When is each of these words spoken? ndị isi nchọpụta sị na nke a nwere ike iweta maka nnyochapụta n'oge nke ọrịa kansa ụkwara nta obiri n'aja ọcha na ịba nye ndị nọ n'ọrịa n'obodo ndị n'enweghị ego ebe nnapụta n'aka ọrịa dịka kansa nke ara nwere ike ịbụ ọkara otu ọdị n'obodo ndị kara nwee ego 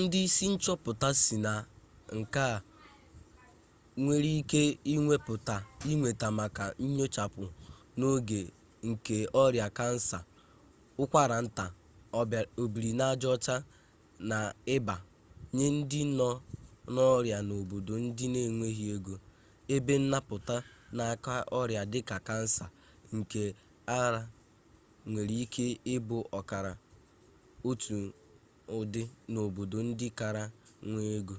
ndị 0.00 0.20
isi 0.28 0.44
nchọpụta 0.52 1.08
sị 1.22 1.36
na 1.46 1.52
nke 2.20 2.40
a 2.54 2.56
nwere 4.02 4.30
ike 4.40 4.60
iweta 5.94 6.28
maka 6.38 6.64
nnyochapụta 6.84 7.56
n'oge 7.98 8.40
nke 8.88 9.16
ọrịa 9.42 9.68
kansa 9.78 10.18
ụkwara 11.02 11.36
nta 11.46 11.64
obiri 12.62 12.90
n'aja 12.98 13.28
ọcha 13.34 13.56
na 14.30 14.38
ịba 14.74 14.96
nye 15.56 15.66
ndị 15.76 16.00
nọ 16.18 16.28
n'ọrịa 16.92 17.38
n'obodo 17.48 17.92
ndị 18.04 18.24
n'enweghị 18.32 18.86
ego 18.96 19.14
ebe 19.74 19.94
nnapụta 20.00 20.56
n'aka 20.96 21.32
ọrịa 21.58 21.82
dịka 21.92 22.16
kansa 22.28 22.64
nke 23.16 23.42
ara 24.02 24.22
nwere 25.10 25.34
ike 25.44 25.64
ịbụ 25.94 26.16
ọkara 26.38 26.72
otu 27.68 27.96
ọdị 28.78 29.02
n'obodo 29.32 29.78
ndị 29.88 30.08
kara 30.18 30.44
nwee 30.90 31.10
ego 31.18 31.36